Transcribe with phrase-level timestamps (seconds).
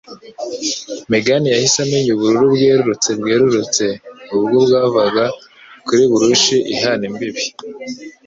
[1.11, 3.85] Megan yahise amenya ubururu bwerurutse bwerurutse
[4.35, 5.25] ubwo bwavaga
[5.85, 7.43] kuri brush ihana imbibi.